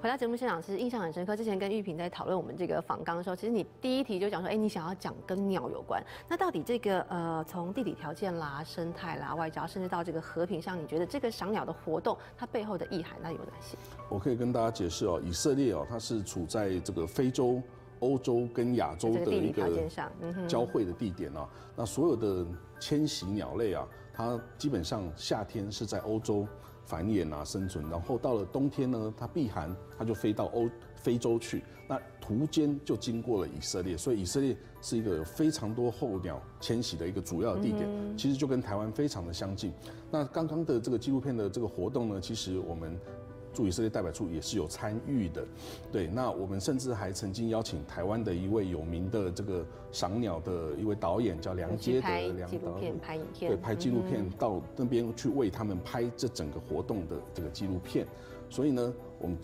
[0.05, 1.35] 回到节目现场，其实印象很深刻。
[1.35, 6.05] 之前跟玉萍在讨论我们这个访纲的时候，其实你第一题就讲说，哎，你想要讲跟鸟有关。
[6.29, 13.79] 那到底这个呃，从地理条件啦、生态啦、外交，甚至到这个和平上，你觉得这个赏鸟的活动它背后的意涵那有哪些？
[14.11, 17.63] 我可以跟大家解释哦，以色列哦，它是处在这个非洲、
[18.01, 19.89] 欧洲跟亚洲的一个
[20.47, 21.49] 交汇的地点哦。
[21.75, 22.47] 那所有的
[22.79, 26.47] 迁徙鸟类啊，它基本上夏天是在欧洲。
[26.87, 31.65] 繁衍啊，生存，然后到了冬天呢，它避寒，它就飞到欧非洲去。
[31.89, 38.19] 那途间就经过了以色列，所以以色列是一个有非常多候鸟迁徙的一个主要的地点。
[38.19, 39.73] 其实就跟台湾非常的相近。
[40.11, 43.01] 那刚刚的这个纪录片的这个活动呢，其实我们。
[43.55, 45.43] 驻以色列代表处也是有参与的，
[45.91, 46.09] 对。
[46.09, 58.07] 那我们甚至还曾经邀请台湾的一位有名的这个赏鸟的一位导演，叫梁杰德梁导演，拍影片，对，拍纪录片到那边去为他们拍这整个活动的这个纪录片。
[58.51, 59.39] 所以呢，我们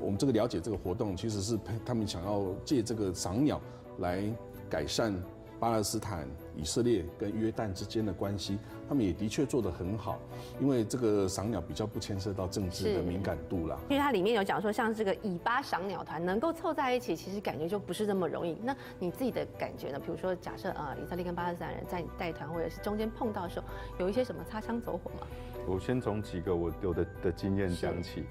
[0.00, 3.60] 我们这个了解这个活动，其实是他们想要借这个赏鸟
[3.98, 4.22] 来
[4.70, 5.12] 改善。
[5.60, 10.18] 巴勒斯坦、以色列跟约旦之间的关系，他们也的确做得很好，
[10.60, 13.78] 因为这个赏鸟比较不牵涉到政治的敏感度啦。
[13.88, 18.56] 因为它里面有讲说，像这个以巴赏鸟团能够凑在一起，其实感觉就不是那么容易。
[18.62, 19.98] 那你自己的感觉呢？
[19.98, 23.66] 比如说，假设呃，以色列跟巴勒斯坦人在带团或者是中间碰到的时候，
[23.98, 25.26] 有一些什么擦枪走火吗？
[25.66, 28.24] 我先从几个我有的的经验讲起。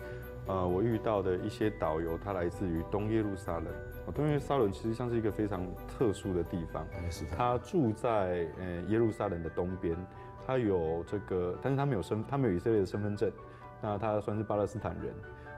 [0.48, 3.68] 呃，我遇到的一些导游，他来自于东耶路撒冷。
[4.12, 6.86] 东耶路撒冷其实像是一个非常特殊的地方，
[7.36, 9.96] 他住在呃耶路撒冷的东边，
[10.46, 13.32] 他有这个，但是他没有身，他没有以色列的身份证，
[13.82, 15.14] 那他算是巴勒斯坦人。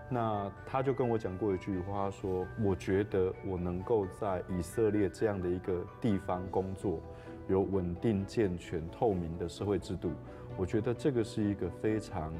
[0.10, 7.00] 那他就跟我讲过一句话，说我觉得我能够在以色列这样的一个地方工作，
[7.48, 10.12] 有稳定、健全、透明的社会制度，
[10.56, 12.32] 我觉得这个是一个非常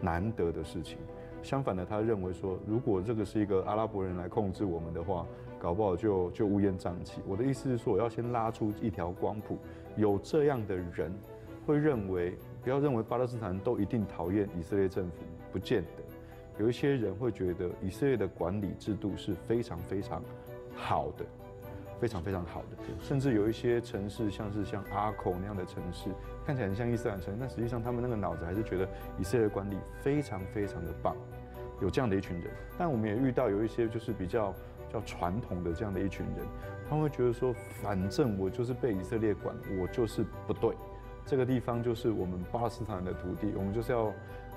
[0.00, 0.98] 难得的事情。
[1.42, 5.26] 相反的，他认为说，如果这个是一个阿拉伯人来控制我们的话，
[5.58, 7.20] 搞不好就就乌烟瘴气。
[7.26, 9.58] 我的意思是说，我要先拉出一条光谱，
[9.96, 11.12] 有这样的人
[11.66, 16.02] 会认为，不要认为巴勒斯坦都一定讨厌以色列政府，不见得。
[16.58, 20.22] 有一些人会觉得以色列的管理制度是非常非常
[20.74, 21.24] 好的。
[21.98, 26.10] 非常非常好的，甚至有一些城市，像是像阿口那样的城市，
[26.44, 28.86] 看起来很像伊斯兰城，但实际上他们那个脑子还是觉得
[29.18, 31.16] 以色列管理非常非常的棒，
[31.80, 32.50] 有这样的一群人。
[32.76, 34.54] 但我们也遇到有一些就是比较
[34.96, 36.46] 较传统的这样的一群人，
[36.88, 40.74] 他们会觉得说，反正我就是被以色列管，我就是不对，
[41.24, 44.12] 这个地方就是我们巴勒斯坦的土地，我们就是要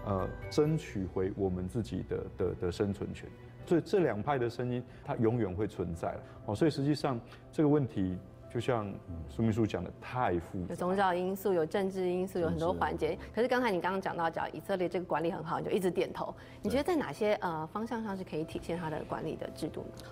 [0.06, 3.30] 呃争取回我们自己的的的生存权。
[3.65, 6.56] 所以这两派的声音，它永远会存在哦。
[6.56, 7.19] 所以实际上
[7.52, 8.17] 这个问题，
[8.52, 8.91] 就像
[9.28, 10.69] 苏秘书讲的，太复杂。
[10.69, 13.15] 有宗教因素，有政治因素，有很多环节。
[13.32, 16.34] 可是刚才你刚刚讲到，讲以色列这个管理很好，你就一直点头。
[16.63, 20.10] 你觉得在哪些呃方向上是可以体现它的管理的制度呢？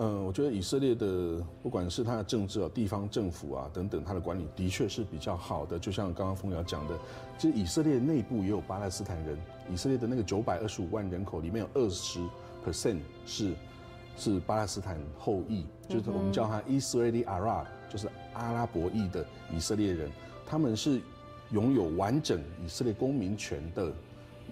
[0.00, 5.78] 嗯，我觉得以色列的不管是它的政治啊、地方政府啊等等，它的管理的确是比较好的。
[5.78, 6.98] 就像刚刚风瑶讲的，
[7.36, 9.38] 其实以色列内部也有巴勒斯坦人。
[9.70, 12.20] 以色列的那个九百二十五万人口里面有二十。
[12.66, 13.54] percent 是
[14.16, 20.10] 是巴勒斯坦后裔，就是我们叫他 Israeli Arab，就是阿拉伯裔的以色列人，
[20.44, 21.00] 他们是
[21.50, 23.92] 拥有完整以色列公民权的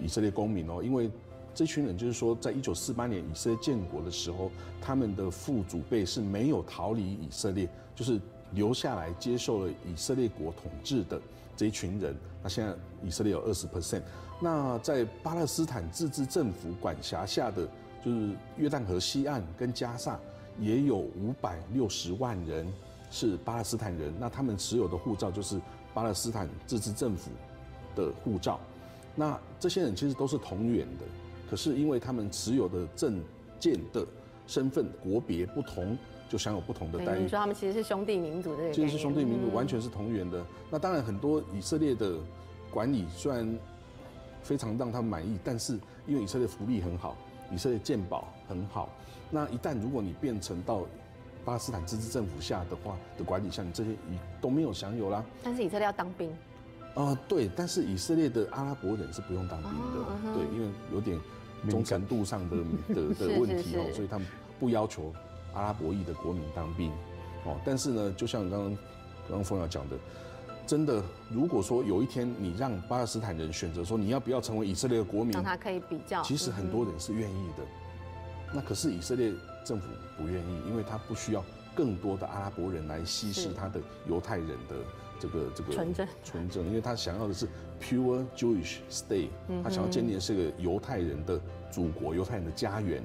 [0.01, 0.81] 以色列公民哦。
[0.81, 1.11] 因为
[1.57, 11.19] 这群人就是说，在一九四八年以色列建国的时候，他们的父祖辈是没有逃离以色列，就是留下来接受了以色列国统治的
[11.55, 12.15] 这一群人。
[12.43, 14.03] 那现在以色列有二十 percent，
[14.39, 17.67] 那在巴勒斯坦自治政府管辖下的。
[18.05, 20.17] 就是约旦河西岸跟加萨
[20.59, 22.71] 也有五百六十万人
[23.11, 25.59] 是巴勒斯坦人，那他们持有的护照就是
[25.93, 27.31] 巴勒斯坦自治政府
[27.95, 28.61] 的护照。
[29.13, 31.05] 那这些人其实都是同源的，
[31.49, 33.21] 可是因为他们持有的证
[33.59, 34.05] 件的
[34.45, 35.97] 身份国别不同，
[36.29, 37.23] 就享有不同的待遇。
[37.23, 38.71] 你说他们其实是兄弟民族的？
[38.71, 40.45] 其实是兄弟民族，完全是同源的。
[40.69, 42.17] 那当然很多以色列的
[42.71, 43.57] 管理虽然
[44.41, 47.15] 非常让他们满意，但是因为以色列福利很好。
[47.49, 48.89] 以色列健保很好，
[49.31, 50.81] 那一旦如果你变成到
[51.45, 55.23] 巴勒斯坦自治政府下的话的管理下，你这些你都没有享有啦。
[55.41, 56.29] 但是以色列要当兵，
[56.95, 61.17] 呃，对，但是以色列的阿拉伯人是不用当兵的，对，因为有点
[61.69, 62.57] 忠诚度上的
[62.93, 64.27] 的是 的问题哦所以他们
[64.59, 65.13] 不要求
[65.53, 66.91] 阿拉伯裔的国民当兵，
[67.45, 68.69] 哦，但是呢，就像刚刚
[69.27, 69.97] 刚刚冯瑶讲的，
[70.65, 76.21] 真的，如果说有一天你让巴勒斯坦人选择说你要不要成为以色列的国民让，他可以比较。
[76.21, 77.63] 其实很多人是愿意的，
[78.53, 79.31] 那可是以色列
[79.65, 81.43] 政府不愿意，因为他不需要
[81.75, 84.75] 更多的阿拉伯人来稀释他的犹太人的
[85.19, 87.47] 这个这个纯正纯正，因为他想要的是
[87.81, 89.29] pure Jewish state，
[89.63, 91.39] 他想要建立的是个犹太人的
[91.71, 93.03] 祖国、犹太人的家园，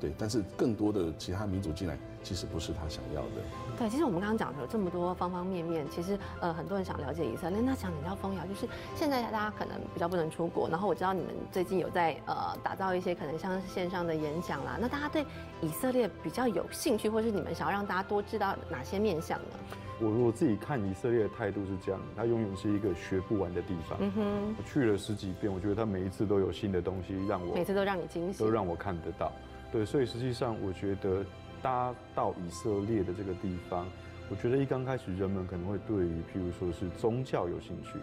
[0.00, 3.42] 对，但是更多的其他民族进来，其实不是他想要的。
[3.76, 7.60] 对，其实我们刚刚讲的有这么多方方面面，其实呃很多人想了解以色列。
[7.60, 14.78] 那想请教风瑶，就是现在大家可能比较不能出国，然后我知道你们最近有在呃打造一些可能像是线上的演讲啦。
[14.80, 15.24] 那大家对
[15.60, 19.56] 以色列比较有兴趣，或是你们想要让大家多知道哪些面向呢？
[20.00, 23.98] 我我自己看以色列的态度是这样，它永远是一个学不完的地方。
[24.00, 28.50] 嗯哼，我去了十几遍，我觉得它每一次都有新的东西让我每次都让你惊喜都。
[28.50, 29.32] 让我看得到。
[29.72, 31.24] 对，所以实际上我觉得
[31.62, 33.86] 搭到以色列的这个地方，
[34.30, 37.98] 我觉得一刚开始人们可能会对于譬如说是宗教有兴趣，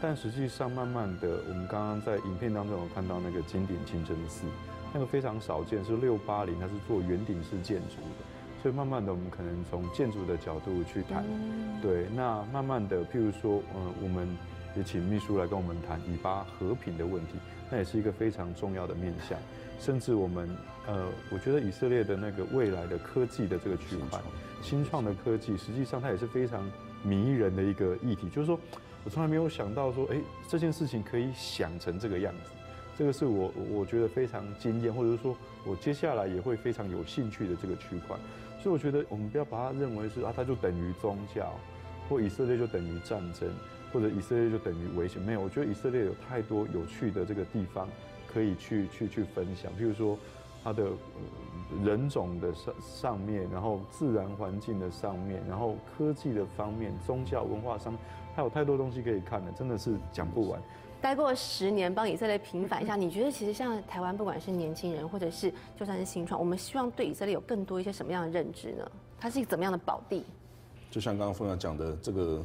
[0.00, 4.46] 但实际上慢慢的，我们刚刚在影片当中有看到那个经典清真寺，
[4.92, 8.25] 那个非常少见，是六八零，它是做圆顶式建筑的，
[8.66, 11.24] 所以慢慢的我们可能从建筑的角度去谈。
[11.24, 14.26] 嗯，对，那慢慢的，譬如说，嗯，我们
[14.74, 17.34] 也请秘书来跟我们谈以巴和平的问题，
[17.70, 19.38] 那也是一个非常重要的面向。
[19.78, 20.50] 甚至我们，
[20.88, 24.20] 呃，我觉得以色列的那个未来的科技的这个区块，
[24.60, 26.68] 新创的科技，实际上它也是非常
[27.04, 28.28] 迷人的一个议题。
[28.28, 28.58] 就是说
[29.04, 30.16] 我从来没有想到说，哎，
[30.48, 32.50] 这件事情可以想成这个样子，
[32.98, 38.16] 这个是我我觉得非常惊艳，或者是说我接下来也会非常有兴趣的这个区块。
[38.62, 41.52] 所以我觉得我们不要把它认为是啊，它就等于宗教，
[42.08, 43.48] 或以色列就等于战争，
[43.92, 45.20] 或者以色列就等于危险。
[45.22, 47.86] 没有，我觉得以色列有太多有趣的这个地方
[48.26, 49.70] 可以去去去分享。
[49.72, 50.18] 譬如说
[50.64, 50.88] 它的、
[51.84, 58.00] 人种的上上面，然后自然环境的上面，然后科技的方面，宗教文化上面，
[58.34, 60.60] 还有太多东西可以看的，真的是讲不完。
[61.00, 68.90] 待过十年，帮以色列平反一下，你觉得其实像台湾，不管是年轻人，或者是就算是新创，我们希望对以色列有更多一些什么样的认知呢？
[69.18, 70.24] 它是一个怎么样的宝地？
[70.90, 72.44] 就像刚刚凤瑶讲的，这个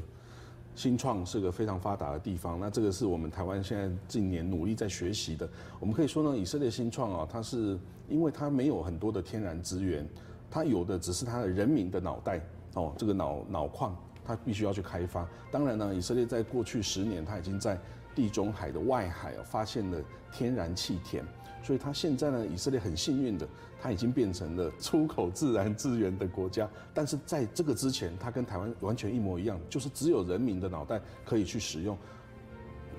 [0.75, 2.59] 新创是个非常发达的地方。
[2.59, 5.49] 那这个是我们台湾现在近年努力在学习的。
[5.79, 10.07] 我们可以说呢，以色列新创啊，它是因为它没有很多的天然资源，
[10.49, 12.41] 它有的只是它的人民的脑袋
[12.75, 15.27] 哦，这个脑脑矿，它必须要去开发。
[15.51, 17.77] 当然呢，以色列在过去十年，它已经在
[18.15, 21.23] 地中海的外海啊发现了天然气田，
[21.63, 23.47] 所以他现在呢，以色列很幸运的，
[23.81, 26.69] 它已经变成了出口自然资源的国家。
[26.93, 31.97] 但是在这个之前，它跟台湾完全一模一样，就是只有人民的脑袋可以去使用。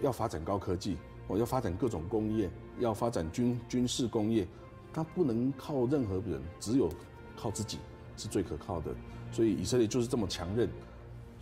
[0.00, 0.96] 要发展高科技，
[1.28, 4.46] 我要发展各种工业，要发展军军事工业，
[4.92, 6.88] 它不能靠任何人，只有
[7.36, 7.78] 靠自己
[8.16, 8.92] 是最可靠的。
[9.30, 10.68] 所以以色列就是这么强韧。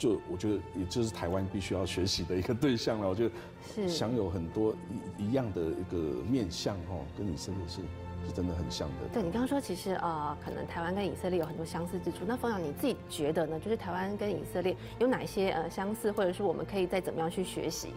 [0.00, 3.06] 就我觉得，也就是台湾必须要学习的一个对象了。
[3.06, 4.74] 我觉得是享有很多
[5.18, 7.82] 一一样的一个面相哦，跟以色列是
[8.26, 9.08] 是真的很像的。
[9.12, 12.24] 对你刚刚说，其实呃，可能台湾跟以色列有很多相似之处。
[12.26, 13.60] 那冯阳你自己觉得呢？
[13.60, 17.88] 就是台湾跟以色列有哪些呃相似，或者是我们可以再怎么样去学习？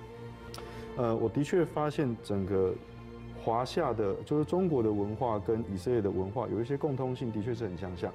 [0.97, 2.75] 呃，我的确发现整个
[3.41, 8.11] 华夏的，就是中国的文化跟以色列的文化有一些共通性，的确是很相像。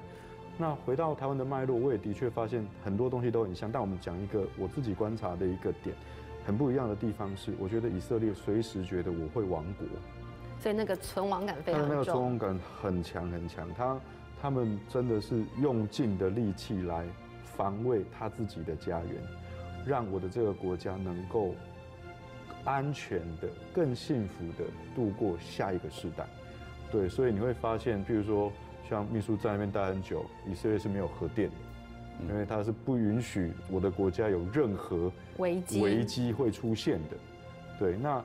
[0.61, 3.71] 那回到台湾的脉络，我也的确发现很多东西都很像。
[3.71, 5.95] 但我们讲一个我自己观察的一个点，
[6.45, 9.87] 很不一样的地方是，我觉得以色列随时觉得我会亡国，
[10.59, 12.03] 所以那个存亡感非常重那个。
[12.03, 13.73] 存亡感很强很强。
[13.73, 13.99] 他
[14.41, 17.05] 他们真的是用尽的力气来
[17.45, 19.23] 防卫他自己的家园，
[19.85, 21.55] 让我的这个国家能够
[22.65, 26.27] 安全的、更幸福的度过下一个世代。
[26.91, 28.51] 对，所以你会发现，譬如说
[28.89, 37.15] 像秘书在那边待很久，以色列是没有核电的，因为它是不允许我的国家有任何危机，危机会出现的。
[37.77, 38.23] 对，那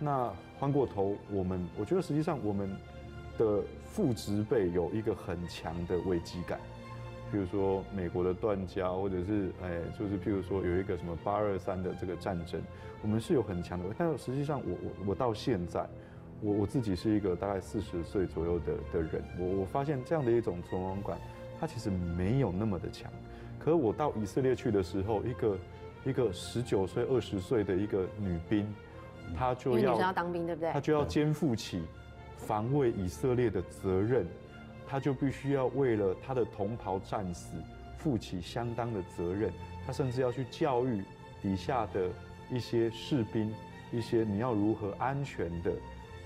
[0.00, 2.74] 那翻过头，我们我觉得实际上我们
[3.36, 6.58] 的父执辈有一个很强的危机感，
[7.30, 12.58] 譬如说美国的断交，或者是哎，就是譬如说有一个什么八二三的这个战争，
[13.02, 15.86] 我们是有很强的，但是实际上我我我到现在。
[16.40, 21.18] 我我自己是一个大概四十岁左右的的人，我我发现这样的一种存亡感，
[21.58, 23.10] 它其实没有那么的强。
[23.58, 25.58] 可是我到以色列去的时候，一个
[26.04, 28.72] 一个十九岁、二十岁的一个女兵，
[29.36, 30.80] 她就要女生要当兵，对不对她？
[30.80, 31.82] 就要肩负起
[32.36, 34.26] 防卫以色列的责任，
[34.86, 37.56] 她就必须要为了她的同袍战死
[37.96, 39.50] 负起相当的责任。
[39.86, 41.02] 她甚至要去教育
[41.40, 42.08] 底下的
[42.50, 43.52] 一些士兵，
[43.90, 45.72] 一些你要如何安全的，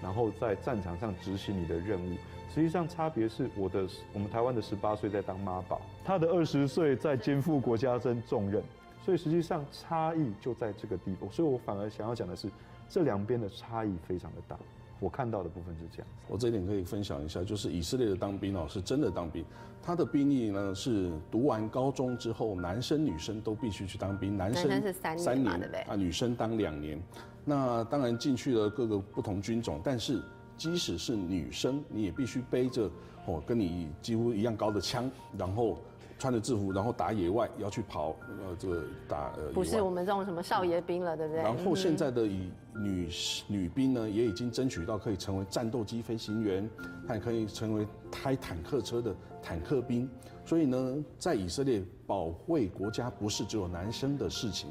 [0.02, 2.16] 然后在战场上执行你的任务。
[2.52, 8.60] 实际上差别是我的我们台湾的十八岁在当妈宝，他的二十岁在肩负国家真重任，
[9.04, 11.28] 所以实际上差异就在这个地步。
[11.30, 12.50] 所以我反而想要讲的是，
[12.88, 14.58] 这两边的差异非常的大。
[15.00, 16.06] 我看到的部分是这样。
[16.28, 19.44] 我这一点可以分享一下，就是以色列的当兵哦，是真的当兵。
[19.82, 25.80] 他的兵役呢是读完高中之后，男生女生都必须去当兵，男生是三年嘛，对不对？
[25.82, 27.02] 啊，女生当两年。
[27.44, 30.22] 那当然进去了各个不同军种，但是
[30.56, 32.90] 即使是女生，你也必须背着
[33.26, 35.78] 哦跟你几乎一样高的枪，然后。
[36.20, 41.42] 穿着制服，然后打野外，要去跑，呃，这个打呃，不是我们这种什么少爷兵了，对不对？
[41.42, 43.08] 然后现在的以女
[43.48, 46.68] 女兵呢，也已经争取到可以成为战斗机飞行员，
[47.08, 50.06] 她也可以成为开坦克车的坦克兵。
[50.44, 54.68] 所以呢，在以色列保卫国家不是只有男生的事情，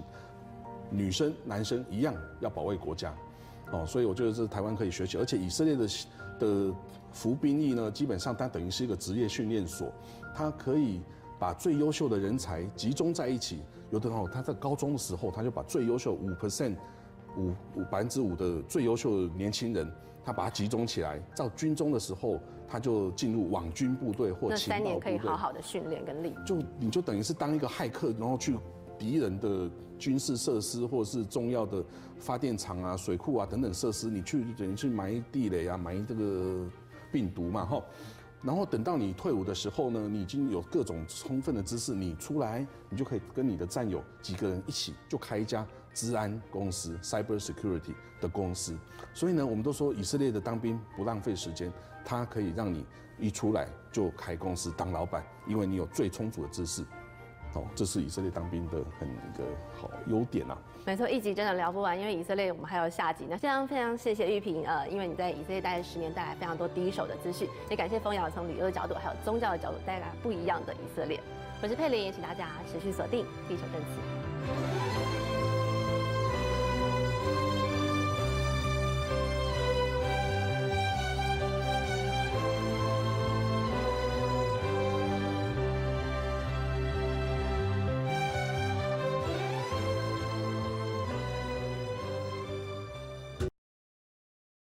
[0.91, 3.11] 女生男生一样要保卫国家。
[3.71, 5.87] 哦，所以我觉得这是台湾可以学习，而且以色列的
[6.37, 6.73] 的
[7.11, 9.91] 服兵役呢，基本上它等于是一个职业训练所，
[10.35, 11.01] 它可以。
[11.39, 13.61] 把最优秀的人才集中在一起，
[13.91, 16.75] 有的时候他在高中的时候，他就把最优秀五 percent，
[17.37, 19.89] 五五百分之五的最优秀的年轻人，
[20.25, 22.37] 他把他集中起来，到军中的时候，
[22.67, 24.57] 他就进入网军部队或情报部队。
[24.57, 28.57] 那三年可以好好的训练跟历就你就等于是当一个骇客，然后去
[28.97, 31.83] 敌人的军事设施或者是重要的
[32.17, 36.67] 发电厂啊、水库啊等等设施，你去等于去埋地雷啊、埋这个
[37.13, 37.81] 病毒嘛，哈。
[38.41, 48.77] 然后等到你退伍的时候呢，你已经有各种充分的知识，你出来，你就可以跟你的战友几个人一起就开一家治安公司 （cyber security） 的公司。
[49.13, 51.71] 所以呢，我们都说以色列的当兵不浪费时间，
[52.05, 52.85] 它可以让你
[53.19, 56.85] 一出来就开公司当老板，因为你有最充足的知识。
[57.53, 59.43] 哦，这是以色列当兵的很一个
[59.75, 60.57] 好优点啊。
[60.85, 63.25] 没错，一集真的聊不完，因为以色列我们还有下集。
[63.29, 71.19] 那非常非常谢谢玉萍，呃，因为你在以色列待了十年，带来非常多第一手的资讯，也感谢风瑶从旅游的角度还有宗教的角度带来不一样的以色列。
[71.61, 75.17] 我是佩玲，也请大家持续锁定《地球证词》。